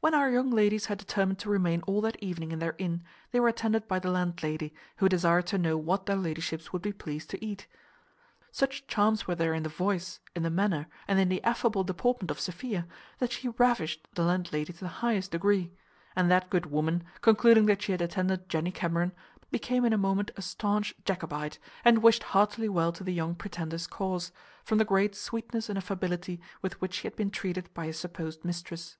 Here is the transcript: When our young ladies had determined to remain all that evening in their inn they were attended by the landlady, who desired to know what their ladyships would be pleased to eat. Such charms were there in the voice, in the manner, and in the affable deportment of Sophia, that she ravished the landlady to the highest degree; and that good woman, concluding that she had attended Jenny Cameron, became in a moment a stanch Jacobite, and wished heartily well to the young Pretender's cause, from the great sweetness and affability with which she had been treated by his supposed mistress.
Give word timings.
When 0.00 0.12
our 0.14 0.28
young 0.30 0.50
ladies 0.50 0.84
had 0.86 0.98
determined 0.98 1.38
to 1.38 1.48
remain 1.48 1.80
all 1.86 2.02
that 2.02 2.22
evening 2.22 2.52
in 2.52 2.58
their 2.58 2.74
inn 2.76 3.02
they 3.30 3.40
were 3.40 3.48
attended 3.48 3.88
by 3.88 3.98
the 3.98 4.10
landlady, 4.10 4.74
who 4.98 5.08
desired 5.08 5.46
to 5.46 5.56
know 5.56 5.78
what 5.78 6.04
their 6.04 6.16
ladyships 6.18 6.70
would 6.70 6.82
be 6.82 6.92
pleased 6.92 7.30
to 7.30 7.42
eat. 7.42 7.66
Such 8.52 8.86
charms 8.86 9.26
were 9.26 9.34
there 9.34 9.54
in 9.54 9.62
the 9.62 9.70
voice, 9.70 10.20
in 10.34 10.42
the 10.42 10.50
manner, 10.50 10.86
and 11.08 11.18
in 11.18 11.30
the 11.30 11.42
affable 11.42 11.82
deportment 11.82 12.30
of 12.30 12.38
Sophia, 12.38 12.86
that 13.20 13.32
she 13.32 13.48
ravished 13.48 14.06
the 14.12 14.22
landlady 14.22 14.74
to 14.74 14.80
the 14.80 14.88
highest 15.00 15.30
degree; 15.30 15.72
and 16.14 16.30
that 16.30 16.50
good 16.50 16.66
woman, 16.66 17.02
concluding 17.22 17.64
that 17.64 17.80
she 17.80 17.92
had 17.92 18.02
attended 18.02 18.50
Jenny 18.50 18.72
Cameron, 18.72 19.12
became 19.50 19.86
in 19.86 19.94
a 19.94 19.98
moment 19.98 20.30
a 20.36 20.42
stanch 20.42 20.94
Jacobite, 21.06 21.58
and 21.86 22.02
wished 22.02 22.22
heartily 22.22 22.68
well 22.68 22.92
to 22.92 23.02
the 23.02 23.14
young 23.14 23.34
Pretender's 23.34 23.86
cause, 23.86 24.30
from 24.62 24.76
the 24.76 24.84
great 24.84 25.14
sweetness 25.14 25.70
and 25.70 25.78
affability 25.78 26.38
with 26.60 26.78
which 26.82 26.92
she 26.92 27.04
had 27.08 27.16
been 27.16 27.30
treated 27.30 27.72
by 27.72 27.86
his 27.86 27.98
supposed 27.98 28.44
mistress. 28.44 28.98